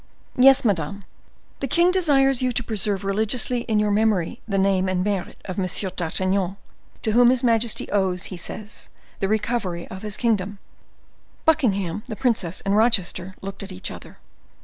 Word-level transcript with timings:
"Yes, 0.35 0.65
madam, 0.65 1.05
the 1.59 1.67
king 1.67 1.91
desires 1.91 2.41
you 2.41 2.51
to 2.53 2.63
preserve 2.63 3.03
religiously 3.03 3.59
in 3.67 3.77
your 3.79 3.91
memory 3.91 4.41
the 4.47 4.57
name 4.57 4.89
and 4.89 5.03
merit 5.03 5.39
of 5.45 5.59
M. 5.59 5.67
d'Artagnan, 5.95 6.57
to 7.03 7.11
whom 7.11 7.29
his 7.29 7.43
majesty 7.43 7.87
owes, 7.91 8.23
he 8.23 8.35
says, 8.35 8.89
the 9.19 9.27
recovery 9.27 9.87
of 9.89 10.01
his 10.01 10.17
kingdom." 10.17 10.57
Buckingham, 11.45 12.01
the 12.07 12.15
princess, 12.15 12.61
and 12.61 12.75
Rochester 12.75 13.35
looked 13.43 13.61
at 13.61 13.71
each 13.71 13.91
other. 13.91 14.17